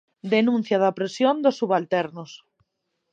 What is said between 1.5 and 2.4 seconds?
subalternos.